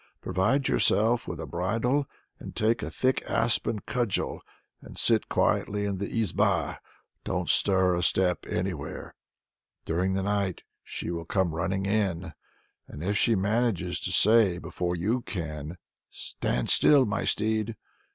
[0.19, 2.07] Provide yourself with a bridle,
[2.39, 4.41] and take a thick aspen cudgel,
[4.81, 6.79] and sit quietly in the izba
[7.23, 9.13] don't stir a step anywhere.
[9.85, 12.33] During the night she will come running in,
[12.87, 15.77] and if she manages to say before you can
[16.09, 17.75] 'Stand still, my steed!'